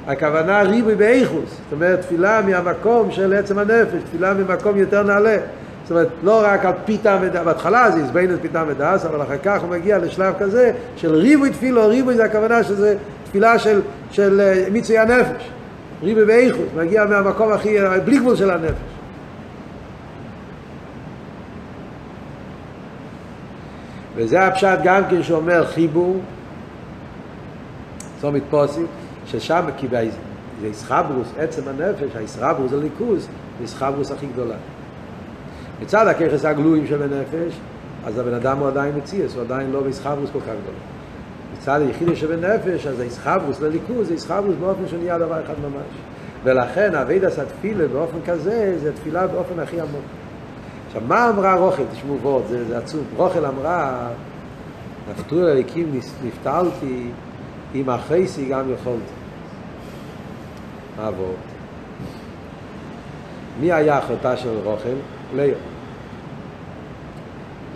הכוונה 0.10 0.62
ריבוי 0.62 0.96
באיכוס, 0.96 1.50
זאת 1.50 1.72
אומרת 1.72 2.02
תפילה 2.02 2.42
מהמקום 2.42 3.12
של 3.12 3.34
עצם 3.34 3.60
הנפש, 3.60 4.02
תפילה 4.06 4.34
ממקום 4.34 4.78
יותר 4.78 5.04
נעלה. 5.04 5.38
זאת 5.84 5.92
אומרת, 5.92 6.08
לא 6.24 6.42
רק 6.44 6.66
על 6.66 6.74
פיתה 6.86 7.18
ודס, 7.22 7.40
בהתחלה 7.46 7.92
זה 7.92 8.00
הזבין 8.00 8.34
את 8.34 8.40
פיתה 8.42 8.64
ודס, 8.68 9.06
אבל 9.06 9.22
אחר 9.22 9.38
כך 9.44 9.62
הוא 9.62 9.70
מגיע 9.70 9.98
לשלב 9.98 10.34
כזה 10.40 10.72
של 10.96 11.16
ריבוי 11.16 11.50
תפילו, 11.50 11.88
ריבוי 11.88 12.16
זה 12.16 12.26
הכוונה 12.26 12.64
שזה 12.64 12.96
תפילה 13.24 13.60
של, 13.60 13.82
של 14.12 14.42
מיצוי 14.72 14.98
הנפש, 14.98 15.50
ריבוי 16.04 16.26
באיכוס, 16.26 16.68
מגיע 16.78 17.06
מהמקום 17.06 17.52
הכי, 17.52 17.78
בלי 18.06 18.20
גבול 18.20 18.36
של 18.36 18.52
הנפש. 18.52 18.74
וזה 24.16 24.48
הפשט 24.48 24.80
גם 24.84 25.02
כן 25.10 25.24
שאומר 25.24 25.66
חיבור, 25.66 26.20
צומת 28.22 28.44
פוסי, 28.50 28.82
ששם, 29.32 29.66
כי 29.78 29.88
זה 30.62 30.68
איסחברוס, 30.68 31.28
עצם 31.38 31.62
הנפש, 31.68 32.16
האיסחברוס 32.16 32.72
זה 32.72 32.78
ליכוז, 32.78 33.22
זה 33.22 33.28
איסחברוס 33.62 34.12
הכי 34.12 34.26
גדולה. 34.34 34.56
מצד 35.82 36.08
הככס 36.08 36.46
הגלויים 36.46 36.88
של 36.88 37.04
הנפש, 37.04 37.60
אז 38.06 38.18
הבן 38.18 38.34
אדם 38.34 38.58
הוא 38.58 38.68
עדיין 38.68 38.98
מציאס, 38.98 39.36
הוא 39.36 39.42
עדיין 39.42 39.72
לא 39.72 39.82
באיסחברוס 39.82 40.30
כל 40.34 40.40
כך 40.40 40.46
גדולה. 40.46 40.78
מצד 41.58 41.82
היחידי 41.82 42.16
שבנפש, 42.16 42.88
אז 42.88 43.00
האיסחברוס 43.00 43.62
לליכוז, 43.62 44.08
זה 44.08 44.14
איסחברוס 44.14 44.56
באופן 44.60 44.88
שנהיה 44.88 45.18
דבר 45.18 45.44
אחד 45.44 45.54
ממש. 45.62 45.98
ולכן 46.44 46.96
אבידס 46.96 47.40
התפילה 47.40 47.88
באופן 47.88 48.18
כזה, 48.26 48.76
זה 48.82 48.94
תפילה 48.94 49.28
באופן 49.28 49.60
הכי 49.60 49.82
עמוק. 49.82 50.02
עכשיו, 50.88 51.02
מה 51.08 51.30
אמרה 51.30 51.56
רוכל? 51.56 51.84
תשמעו 51.92 52.18
בואו, 52.18 52.42
זה, 52.50 52.66
זה 52.66 52.78
עצוב. 52.78 53.04
רוכל 53.18 53.46
אמרה, 53.46 54.08
נפתו 55.12 55.48
אליקים 55.48 56.00
נפטרתי, 56.24 57.08
אם 57.76 57.90
החייסי 57.90 58.46
גם 58.46 58.74
יכולתי. 58.74 59.19
עבור? 61.08 61.36
מי 63.60 63.72
היה 63.72 64.00
אחותה 64.00 64.38
של 64.38 64.58
רוכל? 64.64 64.90
ליאו. 65.36 65.58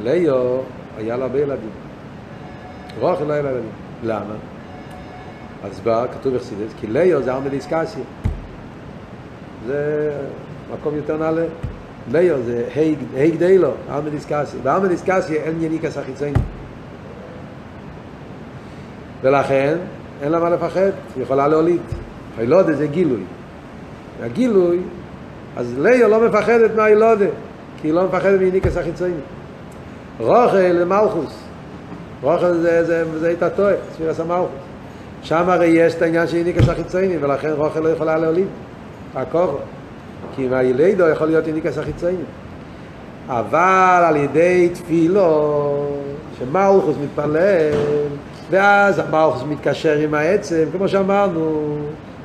ליאו 0.03 0.61
היה 0.97 1.17
לה 1.17 1.25
הרבה 1.25 1.39
ילדים. 1.39 1.69
רוכל 2.99 3.23
לא 3.23 3.33
היה 3.33 3.41
לה 3.41 3.49
ילדים. 3.49 3.69
למה? 4.03 4.35
בא, 5.83 6.05
כתוב 6.11 6.35
בחסידס, 6.35 6.71
כי 6.79 6.87
ליאו 6.87 7.21
זה 7.21 7.33
ארמדיסקסיה. 7.33 8.03
זה 9.67 10.11
מקום 10.73 10.95
יותר 10.95 11.17
נעלה. 11.17 11.45
ליאו 12.11 12.41
זה 12.41 12.67
היי 13.15 13.31
גדי 13.31 13.57
לו, 13.57 13.71
אלמה 13.89 14.09
דיסקסיה. 14.09 14.59
באלמה 14.63 14.87
דיסקסיה 14.87 15.43
אין 15.43 15.63
יניקס 15.63 15.97
החיצייני. 15.97 16.39
ולכן 19.21 19.77
אין 20.21 20.31
לה 20.31 20.39
מה 20.39 20.49
לפחד, 20.49 20.91
היא 21.15 21.23
יכולה 21.23 21.47
להוליד. 21.47 21.81
הילודה 22.37 22.73
זה 22.73 22.87
גילוי. 22.87 23.23
והגילוי, 24.21 24.79
אז 25.57 25.79
ליאו 25.79 26.09
לא 26.09 26.27
מפחדת 26.27 26.75
מהילודה, 26.75 27.25
כי 27.81 27.87
היא 27.87 27.93
לא 27.93 28.05
מפחדת 28.05 28.39
מיניקס 28.39 28.77
החיצייני. 28.77 29.13
רוכל 30.19 30.57
למלכוס. 30.57 31.43
רוכל 32.21 32.53
זה, 32.53 32.83
זה, 32.83 33.19
זה 33.19 33.49
טועה, 33.55 33.73
ספירס 33.93 34.19
המלכוס. 34.19 34.49
שם 35.23 35.49
הרי 35.49 35.65
יש 35.65 35.95
את 35.95 36.01
העניין 36.01 36.27
של 36.27 36.37
איניקס 36.37 36.69
החיצייני, 36.69 37.17
ולכן 37.21 37.51
רוכל 37.51 37.79
לא 37.79 37.89
יכולה 37.89 38.17
להוליד. 38.17 38.47
הכוחו. 39.15 39.57
כי 40.35 40.47
מהילידו 40.47 41.07
יכול 41.07 41.27
להיות 41.27 41.47
איניקס 41.47 41.77
החיצייני. 41.77 42.23
אבל 43.27 44.03
על 44.07 44.15
ידי 44.15 44.69
תפילו, 44.73 45.85
שמלכוס 46.39 46.95
מתפלל, 47.03 47.71
ואז 48.49 48.99
המלכוס 48.99 49.43
מתקשר 49.49 49.97
עם 49.97 50.13
העצם, 50.13 50.63
כמו 50.77 50.87
שאמרנו, 50.87 51.75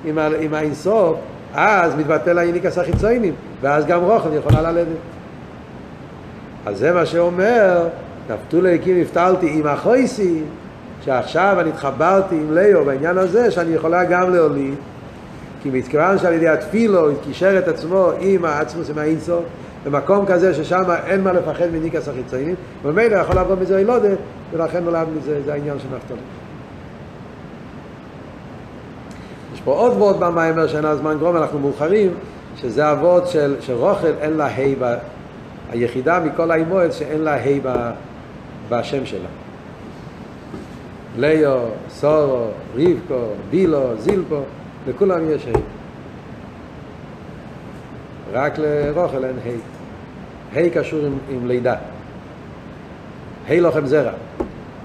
עם, 0.04 0.18
עם 0.18 0.54
האינסוף, 0.54 1.18
אז 1.54 1.94
מתבטל 1.94 2.38
האיניקס 2.38 2.78
החיציינים, 2.78 3.34
ואז 3.60 3.86
גם 3.86 4.00
רוחם 4.00 4.28
יכולה 4.32 4.62
ללדת. 4.62 4.86
אז 6.66 6.78
זה 6.78 6.92
מה 6.92 7.06
שאומר, 7.06 7.88
נפתו 8.30 8.60
ליקים 8.60 9.02
הפתלתי 9.02 9.58
עם 9.58 9.66
החויסי, 9.66 10.42
שעכשיו 11.04 11.56
אני 11.60 11.70
התחברתי 11.70 12.34
עם 12.34 12.54
ליאו 12.54 12.84
בעניין 12.84 13.18
הזה, 13.18 13.50
שאני 13.50 13.74
יכולה 13.74 14.04
גם 14.04 14.32
להוליד, 14.34 14.74
כי 15.62 15.70
מכיוון 15.72 16.18
שעל 16.18 16.32
ידי 16.32 16.48
התפילו 16.48 17.08
הוא 17.08 17.14
קישר 17.24 17.58
את 17.58 17.68
עצמו 17.68 18.10
עם 18.20 18.44
העצמוס, 18.44 18.90
עם 18.90 18.98
האינסוף, 18.98 19.44
במקום 19.84 20.26
כזה 20.26 20.54
ששם 20.54 20.82
אין 21.06 21.20
מה 21.20 21.32
לפחד 21.32 21.66
מניקס 21.72 22.08
החיצוניים, 22.08 22.54
וממילא 22.84 23.16
יכול 23.16 23.38
לבוא 23.38 23.56
מזה 23.60 23.80
ילודה, 23.80 24.08
ולכן 24.52 24.84
נולד 24.84 25.06
מזה, 25.16 25.40
זה 25.44 25.52
העניין 25.52 25.78
של 25.78 25.88
נפתולי. 25.96 26.20
יש 29.54 29.60
פה 29.60 29.72
עוד 29.72 29.92
וורד 29.92 30.20
במיימר 30.20 30.66
שאין 30.66 30.84
הזמן 30.84 31.18
גרום, 31.18 31.36
אנחנו 31.36 31.58
מאוחרים, 31.58 32.14
שזה 32.56 32.92
אבות 32.92 33.28
של, 33.28 33.56
של 33.60 33.74
רוכל, 33.74 34.12
אין 34.20 34.32
לה 34.32 34.46
ה' 34.46 34.98
היחידה 35.70 36.20
מכל 36.20 36.50
האימות 36.50 36.92
שאין 36.92 37.20
לה 37.20 37.36
ה' 37.36 37.84
בשם 38.68 39.06
שלה. 39.06 39.28
ליאו, 41.18 41.58
סורו, 41.88 42.46
ריבקו, 42.74 43.24
בילו, 43.50 43.96
זילפו, 43.98 44.40
לכולם 44.88 45.30
יש 45.30 45.46
ה'. 45.46 45.58
רק 48.32 48.58
לרוכל 48.58 49.24
אין 49.24 49.36
ה'. 49.44 50.58
ה' 50.58 50.70
קשור 50.74 51.00
עם, 51.06 51.18
עם 51.30 51.46
לידה. 51.46 51.74
ה' 53.48 53.60
לוחם 53.60 53.86
זרע. 53.86 54.12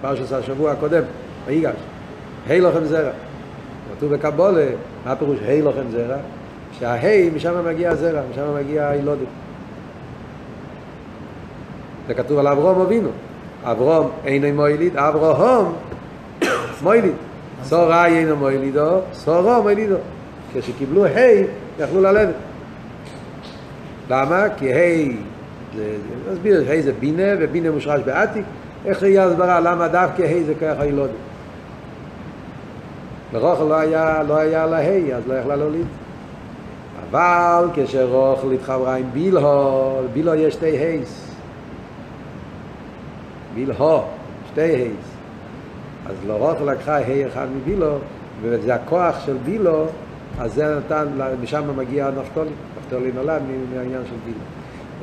פרשת 0.02 0.34
השבוע 0.34 0.72
הקודם, 0.72 1.04
ויגש. 1.46 1.76
ה' 2.50 2.58
לוחם 2.58 2.86
זרע. 2.86 3.12
כתוב 4.04 4.16
בקבולה, 4.16 4.66
מה 5.06 5.12
הפירוש 5.12 5.38
ה' 5.46 5.62
לוחם 5.62 5.92
זרע? 5.92 6.18
שהה' 6.80 7.30
משם 7.36 7.66
מגיע 7.66 7.92
הזרע, 7.92 8.22
משם 8.32 8.56
מגיע 8.56 8.88
הילודים. 8.88 9.28
זה 12.08 12.14
כתוב 12.14 12.40
על 12.40 12.48
אברום 12.48 12.82
אבינו. 12.82 13.10
אברום 13.64 14.12
אינו 14.26 14.54
מויליד, 14.54 14.98
אברהם 14.98 15.66
מויליד. 16.82 17.14
סורי 17.64 18.06
אינו 18.06 18.36
מוילידו, 18.36 19.00
סורו 19.14 19.64
מוילידו. 19.64 19.96
כשקיבלו 20.54 21.06
ה' 21.06 21.10
יכלו 21.80 22.02
ללדת. 22.02 22.36
למה? 24.10 24.46
כי 24.58 24.74
ה' 24.74 25.12
זה, 25.76 25.84
נסביר, 26.32 26.64
ה' 26.72 26.82
זה 26.82 26.92
בינה, 27.00 27.34
ובינה 27.40 27.72
מושרש 27.72 28.02
בעתיק. 28.06 28.46
איך 28.86 29.04
יהיה 29.04 29.26
הסברה? 29.26 29.60
למה 29.60 29.88
דווקא 29.88 30.22
ה' 30.22 30.44
זה 30.46 30.54
כוח 30.60 30.80
הילודים? 30.80 31.33
לרוכל 33.34 33.64
לא 33.64 33.76
היה, 33.76 34.24
לא 34.24 34.38
היה 34.38 34.66
לה 34.66 34.78
ה', 34.78 35.16
אז 35.16 35.28
לא 35.28 35.34
יכלה 35.34 35.56
להוליד. 35.56 35.86
אבל 37.10 37.68
כשרוכל 37.74 38.52
התחברה 38.52 38.96
עם 38.96 39.06
בילו, 39.14 40.00
בילו 40.14 40.36
יש 40.36 40.54
שתי 40.54 40.78
ה'. 40.78 41.04
בילו, 43.56 44.04
שתי 44.52 44.62
הייס. 44.62 45.14
אז 46.06 46.16
לא 46.28 46.44
רק 46.44 46.62
לקחה 46.62 46.98
ה' 46.98 47.28
אחד 47.28 47.48
מבילו, 47.58 47.98
וזה 48.42 48.76
הכוח 48.76 49.26
של 49.26 49.38
בילו, 49.46 49.86
אז 50.40 50.54
זה 50.54 50.78
נתן, 50.78 51.08
משם 51.44 51.64
מגיע 51.78 52.10
נפתולי, 52.22 52.50
נפתולי 52.80 53.12
נולד 53.16 53.42
מהעניין 53.74 54.02
של 54.06 54.16
בילו. 54.26 54.40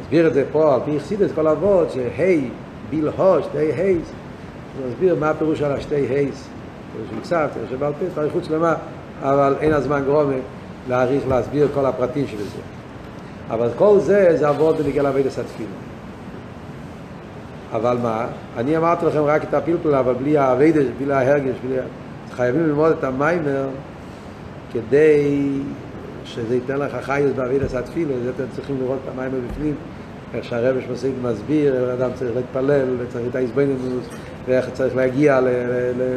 נסביר 0.00 0.26
את 0.26 0.34
זה 0.34 0.44
פה 0.52 0.74
על 0.74 0.80
פי 0.84 0.90
יחסידס 0.90 1.30
כל 1.34 1.48
אבות, 1.48 1.90
שה' 1.90 2.48
בילו, 2.90 3.12
שתי 3.42 3.58
הייס, 3.58 4.12
נסביר 4.88 5.16
מה 5.20 5.30
הפירוש 5.30 5.62
על 5.62 5.72
השתי 5.72 5.94
הייס, 5.94 6.48
פירוש 7.08 7.10
של 7.14 7.20
קצת, 7.20 7.50
פירוש 7.54 7.70
שבעל 7.70 7.92
פה, 7.92 8.04
צריך 8.14 8.32
חוץ 8.32 8.50
למה, 8.50 8.74
אבל 9.22 9.54
אין 9.60 9.72
הזמן 9.72 10.02
גרומה 10.04 10.34
להעריך, 10.88 11.28
להסביר 11.28 11.68
כל 11.74 11.86
הפרטים 11.86 12.26
של 12.26 12.36
זה. 12.36 12.60
אבל 13.50 13.68
כל 13.78 13.98
זה, 14.00 14.36
זה 14.36 14.48
אבות 14.48 14.76
בנגיע 14.76 15.02
לעבודת 15.02 15.26
התפילה. 15.26 15.68
אבל 17.72 17.98
מה, 18.02 18.26
אני 18.56 18.76
אמרתי 18.76 19.06
לכם 19.06 19.24
רק 19.24 19.44
את 19.44 19.54
הפלפל, 19.54 19.94
אבל 19.94 20.14
בלי 20.14 20.38
האביידש, 20.38 20.86
בלי 20.98 21.14
ההרגש, 21.14 21.54
בלי... 21.66 21.76
חייבים 22.32 22.66
ללמוד 22.66 22.92
את 22.98 23.04
המיימר 23.04 23.68
כדי 24.72 25.48
שזה 26.24 26.54
ייתן 26.54 26.76
לך 26.76 26.96
חייס 27.02 27.30
באביידס 27.36 27.74
התפילה, 27.74 28.14
זה 28.24 28.30
אתם 28.36 28.44
צריכים 28.56 28.76
לראות 28.80 28.98
את 29.04 29.08
המיימר 29.14 29.38
בפנים, 29.50 29.74
איך 30.34 30.44
שהרבש 30.44 30.84
מסיק 30.92 31.12
מסביר, 31.22 31.94
אדם 31.94 32.10
צריך 32.14 32.30
להתפלל, 32.36 32.86
וצריך 32.98 33.26
את 33.30 33.34
ההסבנינוס, 33.34 34.08
ואיך 34.46 34.70
צריך 34.72 34.96
להגיע 34.96 35.40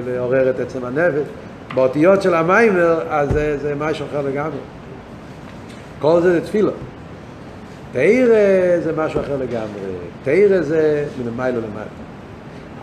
לעורר 0.07 0.49
את 0.49 0.59
עצם 0.59 0.85
הנפש. 0.85 1.27
באותיות 1.73 2.21
של 2.21 2.33
המיימר, 2.33 2.99
אז 3.09 3.29
זה, 3.29 3.57
זה 3.61 3.75
משהו 3.75 4.05
אחר 4.05 4.21
לגמרי. 4.21 4.57
כל 5.99 6.21
זה 6.21 6.31
זה 6.31 6.41
תפילה. 6.41 6.71
תאירה 7.91 8.79
זה 8.83 8.91
משהו 8.97 9.21
אחר 9.21 9.37
לגמרי. 9.37 9.79
תאירה 10.23 10.61
זה 10.61 11.05
מלמיילו 11.23 11.61
למטה. 11.61 12.03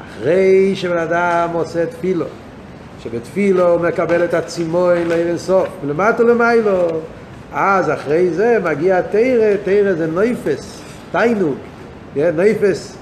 אחרי 0.01 0.77
שבן 0.77 0.99
אדם 0.99 1.49
עושה 1.53 1.87
תפילו, 1.87 2.25
שבתפילו 3.03 3.69
הוא 3.69 3.81
מקבל 3.81 4.25
את 4.25 4.35
הצימוי 4.35 5.05
לעיר 5.05 5.29
אינסוף, 5.29 5.69
מלמטה 5.85 6.23
למיילו, 6.23 6.89
אז 7.53 7.91
אחרי 7.91 8.31
זה 8.31 8.59
מגיע 8.65 9.01
תאירה, 9.01 9.57
תאירה 9.65 9.95
זה 9.95 10.07
נויפס, 10.07 10.83
תיינוק, 11.13 11.59
נויפס, 12.17 12.97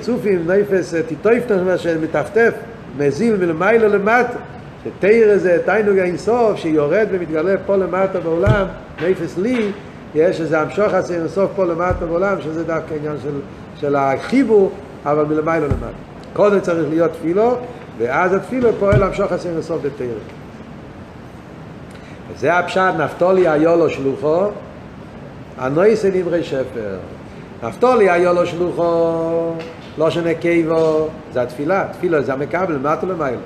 צופים, 0.00 0.46
נויפס 0.46 0.94
טיטויפטר 1.08 1.76
שמטפטף, 1.76 2.52
מזיל 2.98 3.36
מלמיילו 3.36 3.88
למטה. 3.88 4.38
שתאירה 4.84 5.38
זה 5.38 5.58
תיינוק 5.64 5.98
האינסוף 5.98 6.56
שיורד 6.56 7.06
ומתגלה 7.10 7.54
פה 7.66 7.76
למטה 7.76 8.20
בעולם, 8.20 8.66
נויפס 9.00 9.38
לי, 9.38 9.70
יש 10.14 10.40
איזה 10.40 10.60
המשוך 10.60 10.94
עשי 10.94 11.14
אינסוף 11.14 11.50
פה 11.56 11.64
למטה 11.64 12.06
בעולם, 12.06 12.40
שזה 12.40 12.64
דווקא 12.64 12.94
עניין 12.94 13.16
של, 13.22 13.40
של 13.80 13.96
החיבור, 13.96 14.70
אבל 15.06 15.24
מלמיילו 15.24 15.66
למטה. 15.66 15.86
קודם 16.32 16.60
צריך 16.60 16.88
להיות 16.90 17.12
תפילו, 17.12 17.56
ואז 17.98 18.34
התפילו 18.34 18.72
פועל 18.78 19.02
המשוך 19.02 19.32
עשי 19.32 19.48
אינסוף 19.48 19.82
בתרא. 19.82 20.06
וזה 22.32 22.58
הפשט 22.58 22.94
נפתולי 22.98 23.48
היו 23.48 23.76
לו 23.76 23.90
שלוחו, 23.90 24.46
הנויסי 25.58 26.10
נמרי 26.14 26.44
שפר. 26.44 26.96
נפתולי 27.64 28.10
היו 28.10 28.34
לו 28.34 28.46
שלוחו, 28.46 29.52
לא 29.98 30.10
שנקייבו, 30.10 31.08
זה 31.32 31.42
התפילה, 31.42 31.84
תפילה 31.92 32.22
זה 32.22 32.32
המקבל, 32.32 32.74
למטה 32.74 33.06
למיילו. 33.06 33.40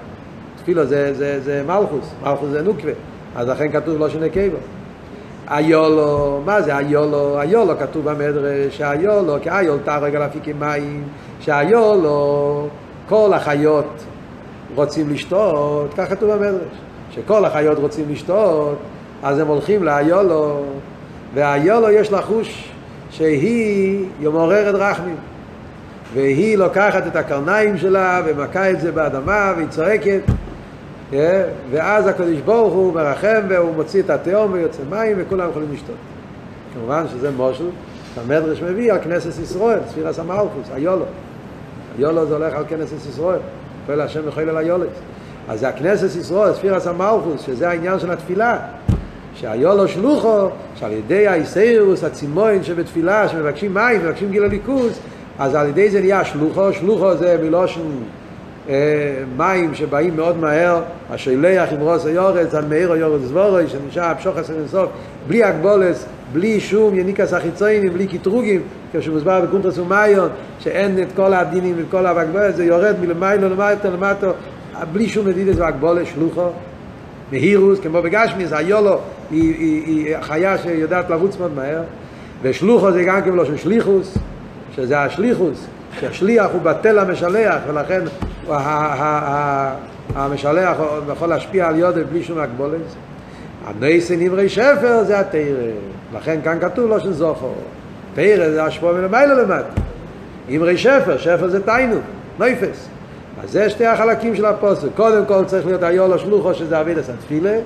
תפילה 0.57 0.85
זה, 0.85 1.14
זה, 1.14 1.40
זה 1.40 1.62
מלכוס, 1.66 2.11
מלכוס 2.22 2.48
זה 2.50 2.62
נוקווה, 2.62 2.92
אז 3.37 3.48
לכן 3.48 3.72
כתוב 3.72 3.98
לא 3.98 4.09
שנקייבו. 4.09 4.57
איולו, 5.50 6.40
מה 6.44 6.62
זה 6.62 6.78
איולו? 6.78 7.42
איולו 7.42 7.78
כתוב 7.78 8.11
במדרש, 8.11 8.78
שאיולו, 8.78 9.37
כי 9.42 9.50
איול 9.50 9.78
תרג 9.85 10.14
על 10.14 10.22
אפיקים 10.22 10.61
מים, 10.61 11.04
שאיולו, 11.40 12.66
כל 13.09 13.33
החיות 13.35 14.04
רוצים 14.74 15.11
לשתות, 15.11 15.94
כך 15.96 16.11
כתוב 16.11 16.33
במדרש, 16.33 16.78
שכל 17.11 17.44
החיות 17.44 17.78
רוצים 17.78 18.04
לשתות, 18.11 18.76
אז 19.22 19.38
הם 19.38 19.46
הולכים 19.46 19.85
לאיולו, 19.85 20.61
ואיולו 21.35 21.90
יש 21.90 22.12
לה 22.12 22.22
חוש 22.22 22.67
שהיא 23.11 24.05
מעוררת 24.23 24.75
רחמים, 24.75 25.16
והיא 26.14 26.59
לוקחת 26.59 27.07
את 27.07 27.16
הקרניים 27.16 27.79
שלה 27.79 28.23
ומכה 28.27 28.71
את 28.71 28.81
זה 28.81 28.92
באדמה 28.92 29.53
והיא 29.57 29.68
צועקת 29.68 30.21
ואז 31.71 32.07
הקדוש 32.07 32.40
ברוך 32.44 32.75
הוא 32.75 32.94
מרחם 32.94 33.40
והוא 33.49 33.75
מוציא 33.75 34.03
את 34.03 34.11
התהום 34.11 34.53
ויוצא 34.53 34.83
מים 34.90 35.16
וכולם 35.21 35.51
יכולים 35.51 35.68
לשתות. 35.73 35.97
כמובן 36.75 37.05
שזה 37.09 37.31
מושל, 37.31 37.68
המדרש 38.16 38.62
מביא 38.62 38.92
על 38.92 38.99
כנסת 39.05 39.42
ישראל, 39.42 39.79
ספירס 39.88 40.18
המלכוס, 40.18 40.71
היולו. 40.75 41.05
היולו 41.99 42.27
זה 42.27 42.35
הולך 42.35 42.55
על 42.55 42.64
כנסת 42.68 43.09
ישראל, 43.09 43.38
פועל 43.87 44.01
השם 44.01 44.21
וחייל 44.25 44.49
על 44.49 44.57
היולס. 44.57 44.88
אז 45.49 45.61
זה 45.61 45.68
הכנסת 45.68 46.16
ישראל, 46.16 46.55
ספירס 46.55 46.87
המלכוס, 46.87 47.40
שזה 47.47 47.68
העניין 47.68 47.99
של 47.99 48.11
התפילה. 48.11 48.59
שהיולו 49.40 49.88
שלוחו, 49.88 50.48
שעל 50.74 50.92
ידי 50.92 51.27
האיסאירוס, 51.27 52.05
הצימוין 52.05 52.64
שבתפילה, 52.64 53.29
שמבקשים 53.29 53.74
מים, 53.74 54.01
מבקשים 54.01 54.31
גיל 54.31 54.44
הליכוז, 54.44 55.01
אז 55.38 55.55
על 55.55 55.68
ידי 55.68 55.90
זה 55.90 56.01
נהיה 56.01 56.24
שלוחו, 56.24 56.72
שלוחו 56.72 57.16
זה 57.16 57.37
מלושן 57.42 57.81
מים 59.37 59.74
שבאים 59.74 60.16
מאוד 60.16 60.37
מהר, 60.37 60.83
השילח 61.11 61.68
עם 61.72 61.81
רוס 61.81 62.07
היורץ, 62.07 62.55
על 62.55 62.64
מאיר 62.64 62.92
היורץ 62.92 63.22
זבורוי, 63.22 63.68
שנשאר 63.68 64.05
הפשוח 64.05 64.37
עשר 64.37 64.55
אינסוף, 64.55 64.90
בלי 65.29 65.44
הגבולס, 65.44 66.07
בלי 66.33 66.61
שום 66.61 66.98
יניקס 66.98 67.33
החיצוינים, 67.33 67.92
בלי 67.92 68.07
קטרוגים, 68.07 68.61
כשמוסבר 68.92 69.40
בקונטרס 69.40 69.79
ומאיון, 69.79 70.29
שאין 70.61 71.03
את 71.03 71.09
כל 71.16 71.35
הדינים 71.35 71.74
וכל 71.79 72.07
ההגבולס, 72.07 72.55
זה 72.55 72.64
יורד 72.64 72.94
מלמיילו 73.01 73.48
למטה 73.48 73.90
למטה, 73.90 74.31
בלי 74.92 75.09
שום 75.09 75.29
נדידס 75.29 75.57
והגבולס, 75.59 76.09
שלוחו, 76.14 76.48
מהירוס, 77.33 77.81
כמו 77.81 78.03
בגשמיס, 78.03 78.53
היולו 78.53 78.99
היא, 79.31 79.55
היא, 79.59 79.83
היא 79.87 80.17
חיה 80.21 80.59
שיודעת 80.59 81.11
לרוץ 81.11 81.38
מאוד 81.38 81.55
מהר, 81.57 81.83
ושלוחו 82.43 82.93
זה 82.93 83.05
גם 83.05 83.23
כמו 83.23 83.45
של 83.45 83.57
שליחוס, 83.57 84.19
שזה 84.77 85.01
השליחוס, 85.01 85.67
שהשליח 86.01 86.47
הוא 86.53 86.62
בטל 86.62 86.99
המשלח, 86.99 87.61
ולכן 87.69 88.01
המשלח 90.14 90.77
יכול 91.12 91.29
להשפיע 91.29 91.69
על 91.69 91.79
יודף 91.79 92.03
בלי 92.11 92.23
שום 92.23 92.38
הגבולת. 92.38 92.81
הנייסי 93.67 94.17
נברי 94.17 94.49
שפר 94.49 95.05
זה 95.05 95.21
התרא. 95.21 95.71
לכן 96.17 96.38
כאן 96.45 96.59
כתוב 96.61 96.91
לו 96.91 97.01
שזוכו. 97.01 97.53
תרא 98.14 98.51
זה 98.51 98.64
השפוע 98.64 98.93
מלמעלה 98.93 99.35
למטה. 99.35 99.81
אמרי 100.57 100.77
שפר, 100.77 101.19
שפר 101.19 101.49
זה 101.49 101.62
תיינו, 101.62 101.97
נויפס. 102.38 102.88
אז 103.42 103.51
זה 103.51 103.70
שתי 103.70 103.87
החלקים 103.87 104.37
של 104.37 104.44
הפוסק. 104.44 104.88
קודם 104.96 105.27
כל 105.27 105.44
צריך 105.44 105.66
להיות 105.66 105.83
היולו 105.83 106.18
שלוחו 106.18 106.55
שזה 106.55 106.81
אבידס 106.81 107.11
התפילה, 107.11 107.59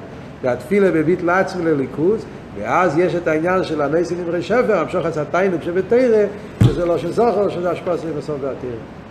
והתפילה 0.42 0.90
בביט 0.90 1.22
לעצמי 1.22 1.64
לליכוז, 1.64 2.24
ואז 2.58 2.98
יש 2.98 3.14
את 3.14 3.28
העניין 3.28 3.64
של 3.64 3.80
הנסים 3.80 4.18
נמרי 4.20 4.42
שפר, 4.42 4.78
המשוך 4.78 5.06
עשה 5.06 5.24
תיינוק 5.24 5.62
שבתרא, 5.62 6.24
שזה 6.64 6.86
לא 6.86 6.98
של 6.98 7.12
זוכר, 7.12 7.48
שזה 7.48 7.70
השפעה 7.70 7.96
סביב 7.96 8.18
הסוף 8.18 8.36
והתרא. 8.40 9.01